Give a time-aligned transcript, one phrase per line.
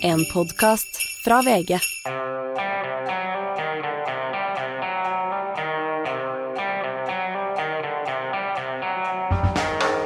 [0.00, 1.74] En podkast fra VG.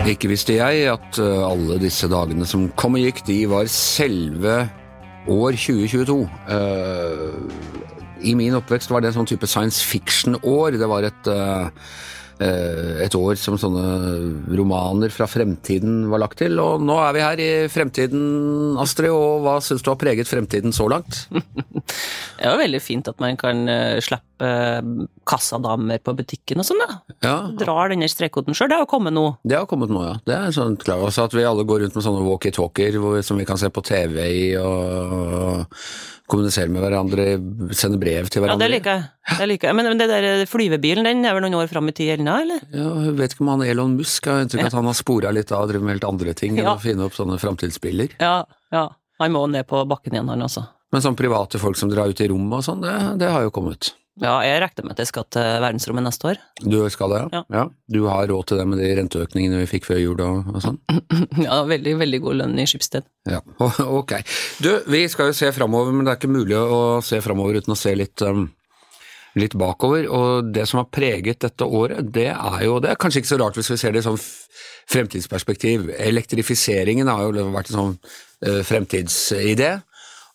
[0.08, 4.56] Ikke visste jeg at uh, alle disse dagene som kom og gikk, de var selve
[5.28, 6.16] år 2022.
[6.48, 7.36] Uh,
[8.24, 10.80] I min oppvekst var det en sånn type science fiction-år.
[10.80, 11.68] Det var et, uh,
[13.04, 13.84] et år som sånne
[14.58, 16.58] romaner fra fremtiden var lagt til.
[16.62, 18.22] Og nå er vi her i fremtiden,
[18.82, 21.24] Astrid, og hva syns du har preget fremtiden så langt?
[22.42, 23.60] Det er jo veldig fint at man kan
[24.02, 24.48] slippe
[25.30, 26.96] kassadamer på butikken og sånn, da.
[27.22, 28.70] Ja, Drar denne strekkoden sjøl.
[28.72, 29.22] Det har kommet nå.
[29.46, 30.16] Det har kommet nå, ja.
[30.26, 31.04] Det er sånn klart.
[31.06, 34.18] Også at vi alle går rundt med sånne walkietalkier som vi kan se på TV
[34.26, 35.68] i og
[36.32, 37.24] kommunisere med hverandre,
[37.76, 38.64] sende brev til Ja, hverandre.
[38.66, 39.36] det liker jeg.
[39.38, 39.76] Det liker jeg.
[39.78, 42.62] Men, men det der flyvebilen, den er vel noen år fram i tid ennå, eller?
[42.72, 45.32] Ja, jeg vet ikke om han Elon Musk har inntrykk av at han har spora
[45.34, 46.74] litt av og drevet med helt andre ting enn Ja.
[46.78, 48.14] å finne opp sånne framtidsbiler.
[48.22, 48.88] Ja, ja.
[49.20, 50.64] Han må ned på bakken igjen, han altså.
[50.92, 53.52] Men sånn private folk som drar ut i rommet og sånn, det, det har jo
[53.54, 53.94] kommet.
[54.20, 56.40] Ja, jeg regner med at jeg skal til verdensrommet neste år.
[56.60, 57.40] Du skal det, Ja.
[57.48, 57.62] ja.
[57.88, 60.76] Du har råd til det med de renteøkningene vi fikk før jul og, og sånn?
[61.46, 63.06] Ja, veldig, veldig god lønn i Skipsted.
[63.24, 63.40] Ja,
[64.00, 64.12] ok.
[64.60, 67.72] Du, vi skal jo se framover, men det er ikke mulig å se framover uten
[67.72, 68.44] å se litt, um,
[69.40, 70.04] litt bakover.
[70.12, 73.40] Og det som har preget dette året, det er jo Det er kanskje ikke så
[73.40, 74.20] rart hvis vi ser det i sånn
[74.92, 75.88] fremtidsperspektiv.
[75.96, 79.78] Elektrifiseringen har jo vært en sånn uh, fremtidsidé,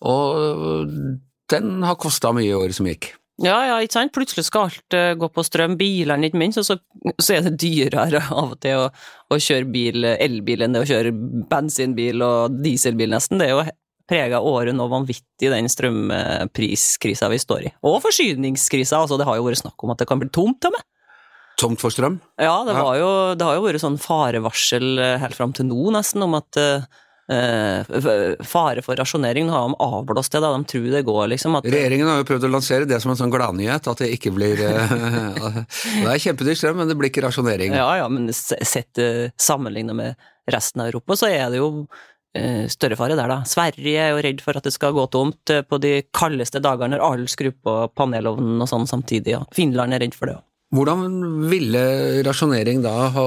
[0.05, 0.91] og
[1.51, 3.13] den har kosta mye i året som gikk.
[3.37, 4.13] Ja, ja, ikke sant.
[4.15, 6.77] Plutselig skal alt eh, gå på strøm, bilene ikke minst, og så,
[7.21, 8.87] så er det dyrere av og til å,
[9.29, 11.13] å kjøre bil, elbil enn det å kjøre
[11.51, 13.37] bensinbil og dieselbil, nesten.
[13.41, 13.67] Det er jo
[14.07, 17.73] prega året nå vanvittig, den strømpriskrisa vi står i.
[17.85, 20.71] Og forsyningskrisa, altså det har jo vært snakk om at det kan bli tomt til
[20.71, 20.87] og med.
[21.57, 22.19] Tomt for strøm?
[22.37, 25.91] Ja, det, var jo, det har jo vært sånn farevarsel eh, helt fram til nå,
[25.93, 26.85] nesten, om at eh,
[27.27, 29.47] fare for rasjonering.
[29.47, 30.53] Nå har de avblåst det, da.
[30.55, 31.57] De tror det går, liksom.
[31.59, 34.31] At, Regjeringen har jo prøvd å lansere det som en sånn gladnyhet, at det ikke
[34.37, 34.93] blir eh,
[36.03, 37.75] Det er kjempedyr strøm, men det blir ikke rasjonering.
[37.75, 41.69] Ja, ja, men sett uh, sammenlignet med resten av Europa, så er det jo
[42.37, 43.41] eh, større fare der, da.
[43.47, 46.95] Sverige er jo redd for at det skal gå tomt eh, på de kaldeste dagene
[46.95, 49.35] når alle skrur på panelovnen og sånn samtidig.
[49.35, 49.43] Ja.
[49.55, 50.45] Finland er redd for det òg.
[50.75, 51.05] Hvordan
[51.47, 51.81] ville
[52.27, 53.25] rasjonering da ha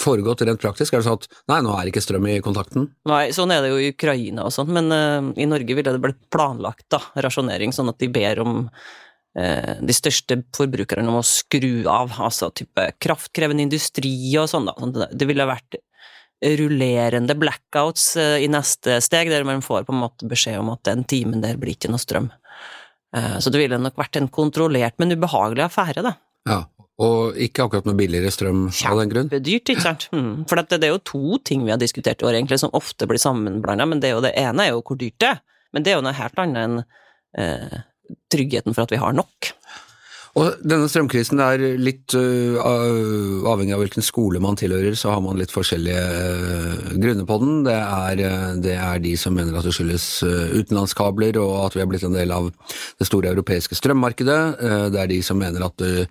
[0.00, 0.94] foregått rent praktisk?
[0.94, 2.86] Er det sånn at nei, nå er ikke strøm i kontakten?
[3.10, 6.00] Nei, sånn er det jo i Ukraina og sånn, men uh, i Norge ville det
[6.00, 11.26] blitt planlagt, da, rasjonering, sånn at de ber om uh, de største forbrukerne om å
[11.28, 14.76] skru av, altså type kraftkrevende industri og sånn, da.
[14.80, 15.76] Sånn Det ville vært
[16.62, 20.86] rullerende blackouts uh, i neste steg, der man får på en måte beskjed om at
[20.88, 22.32] den timen der blir ikke noe strøm.
[23.10, 26.12] Så det ville nok vært en kontrollert, men ubehagelig affære, da.
[26.48, 26.62] Ja,
[27.00, 29.28] og ikke akkurat noe billigere strøm av den grunn?
[29.30, 30.08] Kjempedyrt, ikke sant.
[30.12, 30.46] Mm.
[30.50, 33.08] For det, det er jo to ting vi har diskutert i år, egentlig, som ofte
[33.08, 33.86] blir sammenblanda.
[33.88, 35.40] Men det, er jo, det ene er jo hvor dyrt det er,
[35.72, 36.82] men det er jo noe helt annet enn
[37.40, 37.80] eh,
[38.32, 39.52] tryggheten for at vi har nok.
[40.38, 42.60] Og denne strømkrisen er litt uh,
[43.50, 47.56] avhengig av hvilken skole man tilhører, så har man litt forskjellige uh, grunner på den.
[47.66, 51.82] Det er, uh, det er de som mener at det skyldes utenlandskabler og at vi
[51.82, 52.46] har blitt en del av
[53.00, 54.38] det store europeiske strømmarkedet.
[54.94, 56.06] Det er de som mener at det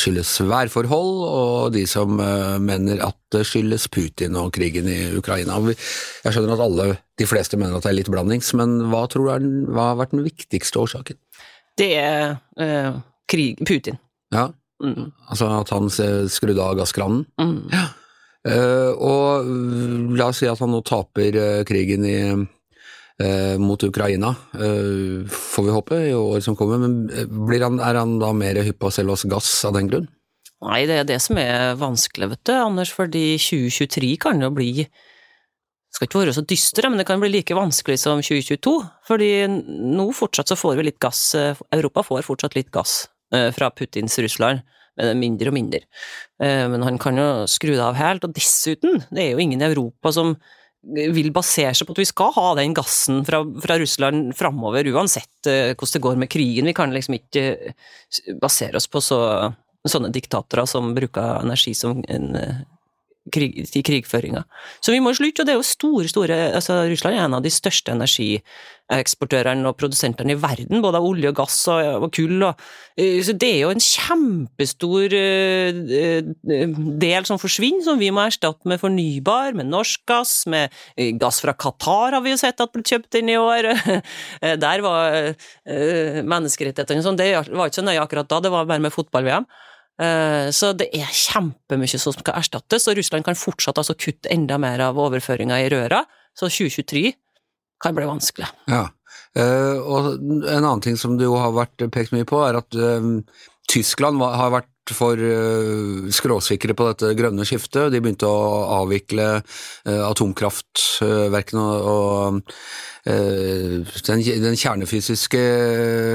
[0.00, 2.18] skyldes værforhold, og de som
[2.60, 5.56] mener at det skyldes Putin og krigen i Ukraina.
[5.68, 6.88] Jeg skjønner at alle,
[7.18, 10.02] de fleste mener at det er litt blandings, men hva tror du er hva har
[10.02, 11.18] vært den viktigste årsaken?
[11.78, 12.36] Det er
[13.28, 14.00] krig Putin.
[14.34, 15.10] Ja, Mm.
[15.26, 15.88] altså at han
[16.30, 17.24] skrudde av gasskranen?
[17.40, 17.64] Mm.
[18.46, 23.82] Eh, og øh, la oss si at han nå taper uh, krigen i, uh, mot
[23.82, 26.78] Ukraina, får vi håpe, i år som kommer.
[26.78, 29.90] Men blir han, er han da mer hypp på å selge oss gass av den
[29.90, 30.06] grunn?
[30.62, 34.72] Nei, det er det som er vanskelig, vet du, Anders, fordi 2023 kan jo bli
[35.94, 38.74] skal ikke være så dystre, men det kan bli like vanskelig som 2022.
[39.08, 41.32] Fordi nå fortsatt så får vi litt gass,
[41.74, 44.62] Europa får fortsatt litt gass fra Putins Russland,
[44.98, 45.82] men mindre og mindre.
[46.42, 49.60] Eh, Men han kan jo skru det av helt, og dessuten, det er jo ingen
[49.62, 50.36] i Europa som
[50.88, 55.50] vil basere seg på at vi skal ha den gassen fra, fra Russland framover, uansett
[55.50, 56.70] eh, hvordan det går med krigen.
[56.70, 59.20] Vi kan liksom ikke eh, basere oss på så,
[59.86, 62.62] sånne diktatorer som bruker energi som en eh,
[63.32, 64.44] krig, til krigføringa.
[64.84, 67.44] Så vi må slutte, og det er jo store, store altså Russland er en av
[67.44, 72.42] de største energieksportørene og produsentene i verden, både av olje og gass og, og kull.
[72.48, 72.64] Og,
[73.00, 78.24] eh, så det er jo en kjempestor eh, eh, del som forsvinner, som vi må
[78.26, 80.74] erstatte med fornybar, med norsk gass, med
[81.20, 83.72] gass fra Qatar har vi jo sett at ble kjøpt inn i år.
[84.64, 85.32] Der var
[85.68, 89.46] menneskerettighetene sånn, det var ikke så nøye akkurat da, det var bare med fotball-VM.
[89.98, 94.58] Eh, Så det er kjempemye som skal erstattes, og Russland kan fortsatt altså kutte enda
[94.58, 96.04] mer av overføringa i røra.
[96.38, 97.14] Så 2023
[97.82, 98.48] kan bli vanskelig.
[98.70, 98.88] Ja.
[99.36, 102.74] Eh, og en annen ting som det jo har vært pekt mye på, er at
[102.74, 103.10] eh,
[103.68, 107.90] Tyskland har vært for uh, skråsikre på dette grønne skiftet.
[107.92, 112.42] De begynte å avvikle uh, atomkraftverkene og, og
[113.08, 115.42] den, den, kjernefysiske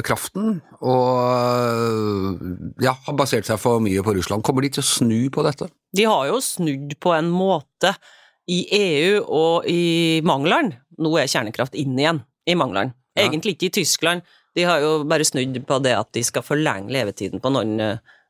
[0.05, 2.43] kraften, og
[2.83, 4.45] ja, har basert seg for mye på Russland.
[4.45, 5.71] Kommer de til å snu på dette?
[5.95, 7.95] De har jo snudd på en måte
[8.51, 10.75] i EU og i Mangland.
[11.01, 12.93] Nå er kjernekraft inn igjen i Mangland.
[13.17, 14.25] Egentlig ikke i Tyskland.
[14.53, 17.79] De har jo bare snudd på det at de skal forlenge levetiden på noen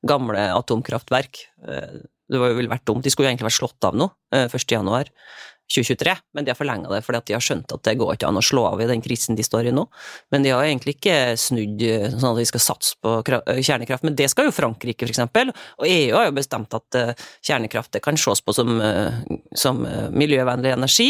[0.07, 1.45] gamle atomkraftverk.
[1.67, 3.03] Uh, det vel vært dumt.
[3.05, 7.01] De skulle jo egentlig vært slått av nå, uh, 1.1.2023, men de har forlenga det
[7.05, 9.37] fordi de har skjønt at det går ikke an å slå av i den krisen
[9.39, 9.85] de står i nå.
[10.33, 11.85] Men de har egentlig ikke snudd
[12.15, 14.05] sånn at de skal satse på kjernekraft.
[14.07, 15.53] Men det skal jo Frankrike, eksempel.
[15.79, 16.99] Og EU har jo bestemt at
[17.45, 18.75] kjernekraft kan ses på som,
[19.57, 19.81] som
[20.13, 21.09] miljøvennlig energi.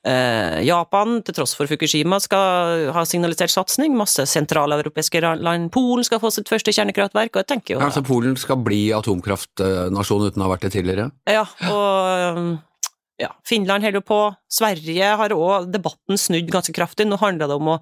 [0.00, 3.92] Eh, Japan, til tross for Fukushima, skal ha signalisert satsing.
[3.98, 5.68] Masse sentraleuropeiske land.
[5.74, 7.34] Polen skal få sitt første kjernekraftverk.
[7.34, 7.82] og jeg tenker jo...
[7.84, 11.10] Altså Polen skal bli atomkraftnasjon uten å ha vært det tidligere?
[11.28, 12.56] Ja, og
[13.20, 14.22] ja, Finland holder på.
[14.48, 17.04] Sverige har òg debatten snudd ganske kraftig.
[17.08, 17.78] Nå handler det om å,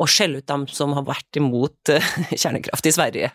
[0.00, 3.32] å skjelle ut dem som har vært imot eh, kjernekraft i Sverige.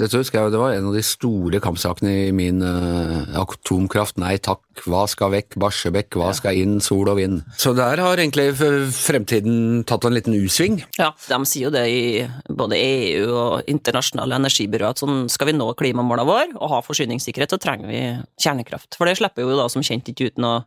[0.00, 4.16] Dette husker jeg, Det var en av de store kampsakene i min uh, atomkraft.
[4.22, 5.58] Nei takk, hva skal vekk?
[5.60, 6.78] Barsebekk, hva skal inn?
[6.84, 7.42] Sol og vind.
[7.60, 10.80] Så der har egentlig fremtiden tatt en liten U-sving.
[10.98, 12.02] Ja, de sier jo det i
[12.48, 17.52] både EU og internasjonale energibyråer at sånn skal vi nå klimamålene våre og ha forsyningssikkerhet,
[17.52, 18.02] så trenger vi
[18.40, 18.96] kjernekraft.
[18.96, 20.62] For det slipper jo da som kjent ikke ut noe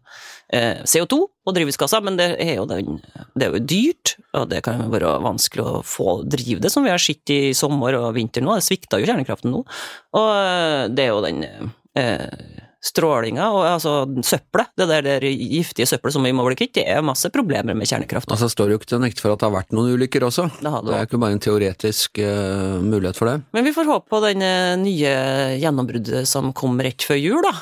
[0.53, 2.99] eh, CO2 og drivhuskassa, men det er, jo den,
[3.35, 6.93] det er jo dyrt, og det kan være vanskelig å få drive det, som vi
[6.93, 8.55] har sett i sommer og vinter nå.
[8.57, 9.63] Det svikta jo kjernekraften nå.
[10.19, 11.43] Og eh, det er jo den
[11.99, 13.93] eh, strålinga og altså
[14.27, 17.75] søppelet, det der, der giftige søppelet som vi må bli kvitt, det er masse problemer
[17.75, 18.31] med kjernekraft.
[18.31, 20.27] Altså står det jo ikke til å nekte for at det har vært noen ulykker
[20.27, 20.49] også.
[20.57, 20.81] Det, det.
[20.89, 23.37] det er ikke bare en teoretisk uh, mulighet for det.
[23.55, 24.43] Men vi får håpe på den
[24.83, 25.13] nye
[25.59, 27.55] gjennombruddet som kom rett før jul, da.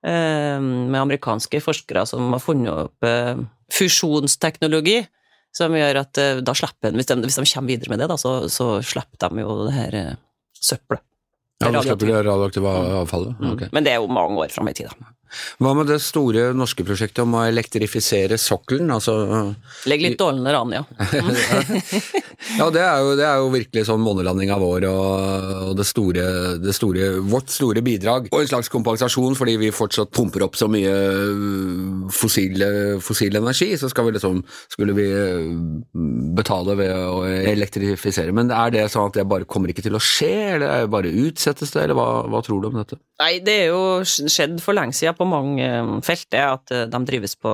[0.00, 3.36] Eh, med amerikanske forskere som har funnet opp eh,
[3.72, 5.02] fusjonsteknologi.
[5.52, 8.16] Som gjør at eh, da slipper hvis de, hvis de kommer videre med det, da,
[8.20, 9.96] så, så slipper de jo det her
[10.56, 11.04] søppelet.
[11.60, 12.70] Ja, da slipper de radioaktive
[13.02, 13.36] avfallet?
[13.36, 13.50] Mm.
[13.52, 13.68] Okay.
[13.76, 15.10] Men det er jo mange år fram i tid, da.
[15.60, 18.90] Hva med det store norske prosjektet om å elektrifisere sokkelen?
[18.94, 19.14] Altså,
[19.90, 20.82] Legg litt dårligere an, ja.
[22.58, 26.24] ja, det er, jo, det er, jo, virkelig sånn månelandinga vår og, og det, store,
[26.62, 28.30] det store, vårt store bidrag.
[28.32, 30.94] Og en slags kompensasjon fordi vi fortsatt pumper opp så mye
[32.14, 32.64] fossil,
[33.04, 34.42] fossil energi, så skal vi liksom,
[34.72, 35.08] skulle vi
[36.36, 38.34] betale ved å elektrifisere.
[38.36, 41.74] Men er det sånn at det bare kommer ikke til å skje, eller bare utsettes
[41.74, 42.98] det, eller hva, hva tror du om dette?
[43.20, 46.86] Nei, det er jo skjedd for lenge siden på mange eh, felt, er at eh,
[46.90, 47.52] de drives på,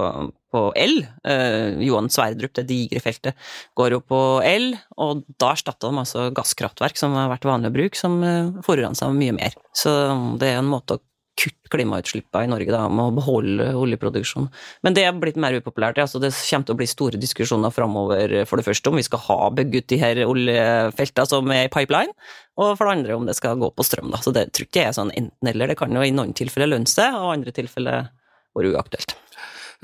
[0.54, 1.00] på el.
[1.26, 3.48] Eh, Johan Sverdrup, det digre feltet,
[3.78, 4.72] går jo på el,
[5.02, 9.14] og da erstatter de altså gasskraftverk som har vært vanlig å bruke, som eh, forurenser
[9.16, 9.58] mye mer.
[9.76, 9.92] Så
[10.40, 11.04] det er en måte å
[11.36, 14.48] kutte klimautslippene i Norge da, med å beholde oljeproduksjon.
[14.86, 16.00] Men det er blitt mer upopulært.
[16.02, 19.22] Altså det kommer til å bli store diskusjoner framover, for det første om vi skal
[19.26, 22.14] ha bygd de her oljefeltene som er i pipeline,
[22.56, 24.14] og for det andre om det skal gå på strøm.
[24.14, 24.22] Da.
[24.24, 25.72] Så det tror ikke jeg er sånn enten-eller.
[25.72, 28.10] Det kan jo i noen tilfeller lønne seg, og i andre tilfeller
[28.56, 29.18] være uaktuelt.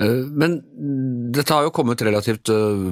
[0.01, 0.57] Eh, men
[1.33, 2.85] dette har jo kommet relativt eh,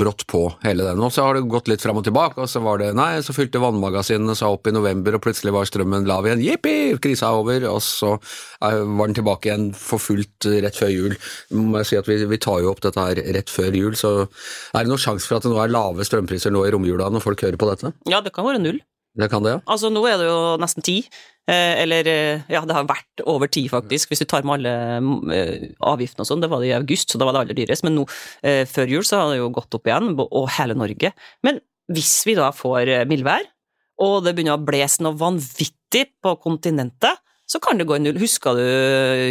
[0.00, 1.02] brått på, hele den.
[1.04, 3.34] Og så har det gått litt fram og tilbake, og så var det nei, så
[3.36, 6.44] fylte vannmagasinene seg opp i november, og plutselig var strømmen lav igjen.
[6.44, 7.68] Jippi, krisa er over.
[7.74, 11.16] Og så eh, var den tilbake igjen for fullt rett før jul.
[11.56, 14.16] Må jeg si at vi, vi, tar jo opp dette her rett før jul, så
[14.26, 17.24] er det noen sjanse for at det nå er lave strømpriser nå i romjula når
[17.24, 17.96] folk hører på dette?
[18.10, 18.80] Ja, det kan være null.
[19.16, 19.62] Det kan det, ja.
[19.72, 20.98] Altså, nå er det jo nesten ti.
[21.46, 25.34] Eh, eller eh, ja, det har vært over ti, faktisk, hvis du tar med alle
[25.36, 26.42] eh, avgiftene og sånn.
[26.42, 27.86] Det var det i august, så da var det aller dyrest.
[27.86, 28.06] Men nå,
[28.72, 31.12] før jul, så har det jo gått opp igjen, og hele Norge.
[31.46, 33.46] Men hvis vi da får mildvær,
[34.04, 38.18] og det begynner å blåse noe vanvittig på kontinentet, så kan det gå i null.
[38.18, 38.66] Husker du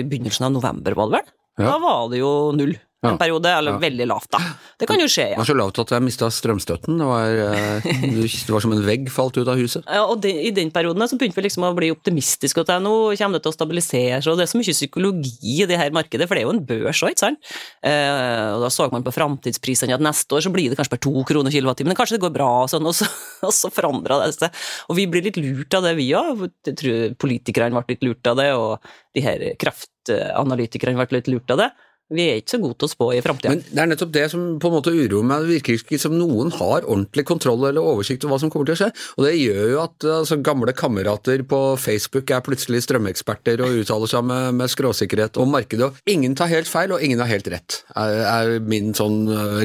[0.08, 1.34] begynnelsen av november, var det vel?
[1.60, 1.68] Ja.
[1.68, 2.74] Da var det jo null
[3.06, 3.14] ja.
[3.14, 3.82] en periode, eller ja.
[3.84, 4.42] veldig lavt, da.
[4.82, 5.38] Det kan jo skje, ja.
[5.38, 7.00] Det var så lavt at jeg mista strømstøtten.
[7.00, 9.86] Det var, eh, det var, som en vegg falt ut av huset.
[9.88, 12.66] Ja, og det, I den perioden så begynte vi liksom å bli optimistiske.
[12.66, 14.32] At nå kommer det til å stabilisere seg.
[14.34, 16.66] og Det er så mye psykologi i det her markedet, for det er jo en
[16.68, 17.54] børs òg, ikke sant.
[17.86, 21.06] Eh, og Da så man på framtidsprisene at neste år så blir det kanskje bare
[21.06, 23.08] to kroner kilowattimen, men kanskje det går bra, og sånn, og så,
[23.48, 24.64] og så forandra det seg.
[24.90, 26.46] Og vi blir litt lurt av det, vi òg.
[26.68, 31.56] Jeg tror politikerne ble litt lurt av det, og de her kraftanalytikerne ble litt lurt
[31.56, 31.72] av det.
[32.14, 33.56] Vi er ikke så gode til å spå i framtida.
[33.56, 35.42] Men det er nettopp det som på en måte uroer meg.
[35.42, 38.76] Det virker ikke som noen har ordentlig kontroll eller oversikt over hva som kommer til
[38.76, 38.90] å skje.
[39.18, 44.12] Og det gjør jo at altså, gamle kamerater på Facebook er plutselig strømeksperter og uttaler
[44.12, 45.90] seg med, med skråsikkerhet om markedet.
[45.90, 49.64] Og ingen tar helt feil, og ingen har helt rett, er, er min sånn uh,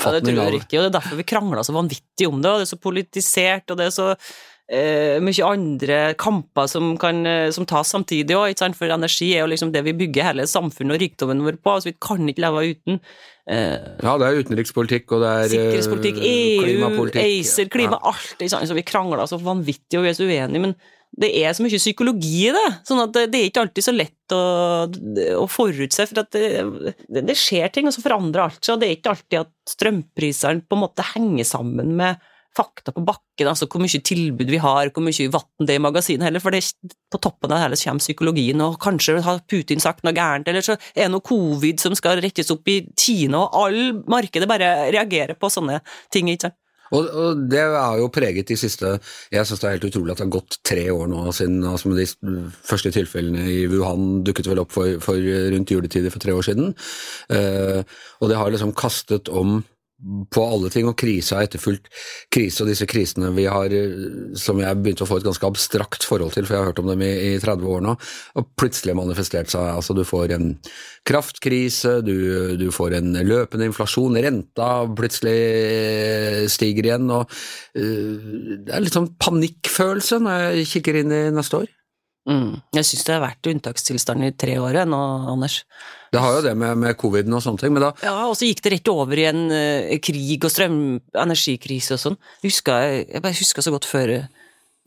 [0.00, 2.30] Ja, det tror jeg ikke, er riktig, og det er derfor vi krangla så vanvittig
[2.30, 4.08] om det, og det er så politisert, og det er så
[4.70, 9.50] eh, mye andre kamper som, kan, eh, som tas samtidig òg, for energi er jo
[9.50, 12.64] liksom det vi bygger hele samfunnet og rikdommen vår på, så vi kan ikke leve
[12.74, 13.02] uten.
[13.50, 17.24] Uh, Ja, det er utenrikspolitikk, og det er Sikkerhetspolitikk, EU, klimapolitikk.
[17.24, 18.12] ACER, klima, Ja.
[18.12, 18.36] alt.
[18.38, 18.68] Ikke sant?
[18.68, 20.76] Så vi krangler så vanvittig, og vi er så uenige, men
[21.18, 22.68] det er så mye psykologi i det.
[22.86, 24.86] Sånn at det, er ikke alltid så lett å,
[25.40, 26.44] å forutse, for at det,
[27.10, 28.76] det, det skjer ting, og så forandrer alt seg.
[28.76, 32.22] Og det er ikke alltid at strømprisene på en måte henger sammen med
[32.56, 35.84] fakta på bakken, altså hvor mye tilbud vi har, hvor mye vann det er i
[35.84, 36.64] magasinet heller, for det,
[37.10, 40.64] på toppen av det hele kommer psykologien, og kanskje har Putin sagt noe gærent, eller
[40.64, 44.90] så er det noe covid som skal rettes opp i Kina, og all markedet bare
[44.90, 45.80] reagerer på sånne
[46.12, 46.58] ting, ikke sant.
[46.90, 48.96] Og, det er jo preget de siste
[49.30, 51.92] Jeg syns det er helt utrolig at det har gått tre år nå siden altså
[51.94, 52.06] de
[52.66, 55.14] første tilfellene i Wuhan dukket vel opp for, for
[55.54, 56.72] rundt juletider for tre år siden.
[57.30, 57.84] Eh,
[58.18, 59.60] og det har liksom kastet om
[60.32, 61.90] på alle ting, og krise har etterfulgt
[62.32, 66.06] krise, og disse krisene vi har, eh, som jeg begynte å få et ganske abstrakt
[66.08, 67.96] forhold til, for jeg har hørt om dem i, i 30 år nå,
[68.40, 69.66] og plutselig manifestert seg.
[69.74, 70.54] Altså, du får en
[71.08, 78.30] kraftkrise, du, du får en løpende inflasjon, renta plutselig stiger igjen, og uh,
[78.66, 81.68] det er litt sånn panikkfølelse når jeg kikker inn i neste år.
[82.28, 82.60] Mm.
[82.76, 84.98] Jeg syns det har vært unntakstilstand i tre år nå,
[85.32, 85.62] Anders.
[86.12, 88.48] Det har jo det med, med coviden og sånne ting, men da Ja, og så
[88.48, 90.76] gikk det rett over i en uh, krig og strøm,
[91.14, 92.18] energikrise og sånn.
[92.44, 94.14] Jeg, jeg bare husker så godt før,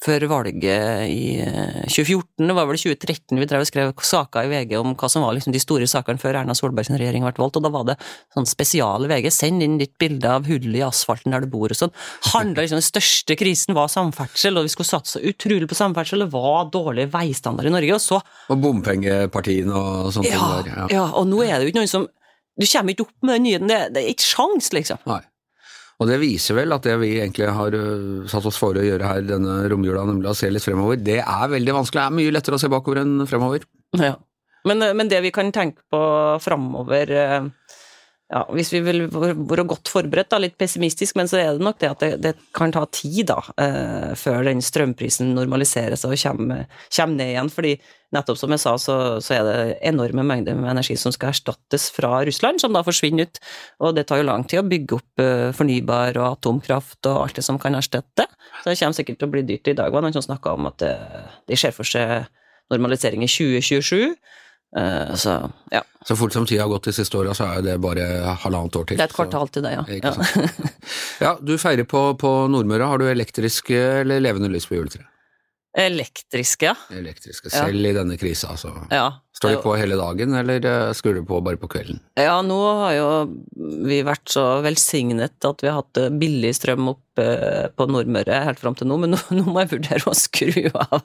[0.04, 4.50] før valget i eh, 2014, det var vel 2013 vi drev og skrev saker i
[4.52, 7.60] VG om hva som var liksom de store sakene før Erna Solbergs regjering ble valgt,
[7.60, 7.96] og da var det
[8.36, 11.80] sånn spesiale VG, send inn ditt bilde av hullet i asfalten der du bor og
[11.80, 11.94] sånn.
[12.34, 16.32] Handla liksom den største krisen var samferdsel, og vi skulle satse utrolig på samferdsel, det
[16.34, 18.20] var dårlig veistandard i Norge, og så
[18.52, 20.28] Og bompengepartiene og sånt.
[20.28, 20.88] ja, der.
[20.92, 21.06] ja.
[21.14, 22.10] og nå er det jo ikke noen som
[22.60, 25.00] Du kommer ikke opp med den nyheten, det, det er ikke sjans, liksom.
[25.10, 25.24] Nei.
[26.04, 29.08] Og det viser vel at det vi egentlig har øh, satt oss for å gjøre
[29.08, 32.02] her denne romjula, nemlig å se litt fremover, det er veldig vanskelig.
[32.02, 33.64] Det er mye lettere å se bakover enn fremover.
[33.96, 34.18] Ja.
[34.68, 36.02] Men, eh, men det vi kan tenke på
[36.44, 37.48] fremover eh,
[38.32, 41.82] ja, Hvis vi vil være godt forberedt, da, litt pessimistisk, men så er det nok
[41.82, 46.24] det at det, det kan ta tid da, eh, før den strømprisen normaliserer seg og
[46.24, 46.64] kommer,
[46.96, 47.52] kommer ned igjen.
[47.54, 47.74] fordi
[48.14, 51.90] nettopp som jeg sa, så, så er det enorme mengder med energi som skal erstattes
[51.94, 53.42] fra Russland, som da forsvinner ut.
[53.86, 57.42] Og det tar jo lang tid å bygge opp eh, fornybar og atomkraft og alt
[57.42, 58.30] det som kan erstatte.
[58.62, 59.70] Så det kommer sikkert til å bli dyrt.
[59.70, 60.96] I dag var det noen som snakka om at det,
[61.52, 62.26] de ser for seg
[62.74, 64.16] normalisering i 2027.
[64.78, 67.76] Eh, Så ja, Så fort som tida har gått de siste åra, så er det
[67.82, 68.02] bare
[68.44, 68.98] halvannet år til.
[68.98, 69.84] det er et så- kvartal til det, ja.
[69.88, 70.14] Ja.
[71.22, 72.88] Ja, du feirer på, på Nordmøre.
[72.88, 75.06] Har du elektriske eller levende lys på juletreet?
[75.78, 76.76] Elektriske, ja.
[76.92, 77.66] Elektriske, Ja.
[77.66, 78.74] selv i denne krisa, altså.
[78.92, 79.08] ja.
[79.44, 82.00] Står de på hele dagen, eller eh, skrur du på bare på kvelden?
[82.20, 83.08] Ja, nå har jo
[83.88, 87.28] vi vært så velsignet at vi har hatt eh, billig strøm oppe
[87.78, 91.04] på Nordmøre helt fram til nå, men nå, nå må jeg vurdere å skru av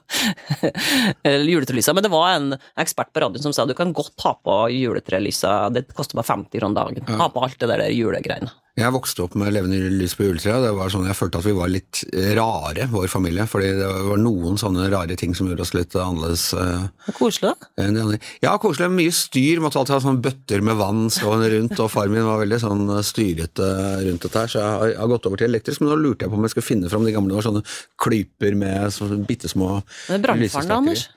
[1.51, 1.93] juletrelysa.
[1.93, 5.67] Men det var en ekspert på radioen som sa du kan godt ha på juletrelysa,
[5.75, 7.19] det koster bare 50 kroner dagen.
[7.19, 8.55] Ha på alt det der julegreiene.
[8.79, 11.55] Jeg vokste opp med levende lys på juletreet, det var sånn jeg følte at vi
[11.57, 12.01] var litt
[12.37, 13.43] rare, vår familie.
[13.49, 16.45] Fordi det var noen sånne rare ting som gjorde oss litt annerledes.
[16.55, 18.19] eh, er Koselig, andre.
[18.45, 18.89] Ja, koselig.
[18.95, 19.59] Mye styr.
[19.63, 22.85] Måtte alltid ha sånne bøtter med vann stående rundt, og far min var veldig sånn
[23.03, 23.69] styrete
[24.07, 25.83] rundt dette her, så jeg har, jeg har gått over til elektrisk.
[25.83, 27.65] Men nå lurte jeg på om jeg skulle finne fram de gamle, det var sånne
[27.99, 30.15] klyper med sånne bitte små lysestaker.
[30.15, 31.09] er brannfaren, Anders.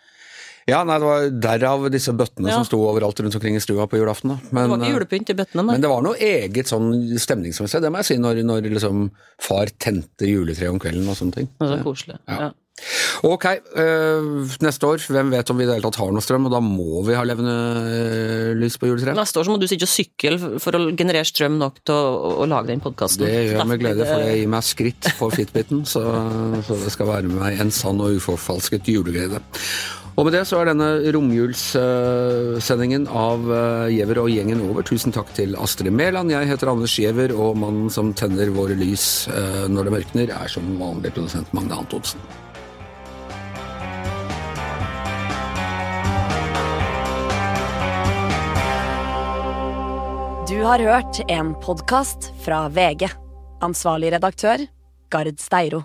[0.70, 2.60] Ja, nei, det var derav disse bøttene Ja.
[2.60, 4.36] som sto overalt rundt omkring i stua på julaften.
[4.36, 4.38] Da.
[4.46, 5.74] Det var ikke julepynt i bøttene, nei.
[5.74, 9.10] men det var noe eget sånn stemningsmessig, det må jeg si, når, når liksom
[9.42, 11.48] far tente juletreet om kvelden og sånne ting.
[11.58, 12.18] Det var så koselig.
[12.28, 12.40] Ja.
[12.48, 12.52] Ja.
[13.22, 13.44] Ok,
[13.78, 16.54] øh, neste år, hvem vet om vi i det hele tatt har noe strøm, og
[16.54, 19.14] da må vi ha levende øh, lys på juletreet?
[19.18, 22.32] Neste år så må du sitte og sykle for å generere strøm nok til å,
[22.42, 23.26] å lage den podkasten.
[23.26, 26.02] Det gjør jeg med glede, for det gir meg skritt på Fitbiten, så,
[26.66, 29.42] så det skal være med meg en sann og uforfalsket juleglede.
[30.12, 34.84] Og med det så er denne romjulssendingen av øh, Giæver og gjengen over.
[34.84, 36.34] Tusen takk til Astrid Mæland.
[36.34, 40.52] Jeg heter Anders Giæver, og mannen som tenner våre lys øh, når det mørkner, er
[40.52, 42.20] som vanlig produsent Magne Antonsen.
[50.52, 53.08] Du har hørt en podkast fra VG.
[53.64, 54.68] Ansvarlig redaktør,
[55.08, 55.80] Gard Steiro.